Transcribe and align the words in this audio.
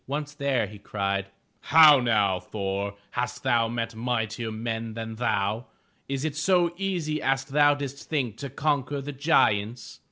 Once 0.07 0.33
there, 0.33 0.65
he 0.65 0.79
cried: 0.79 1.27
"How 1.59 1.99
now, 1.99 2.39
Thor, 2.39 2.95
hast 3.11 3.43
thou 3.43 3.67
met 3.67 3.93
mightier 3.93 4.51
men 4.51 4.95
than 4.95 5.17
thou? 5.17 5.67
Is 6.09 6.25
it 6.25 6.35
so 6.35 6.73
easy 6.75 7.21
as 7.21 7.45
thou 7.45 7.75
didst 7.75 8.09
think 8.09 8.37
to 8.37 8.49
conquer 8.49 8.99
the 8.99 9.11
giants?" 9.13 9.99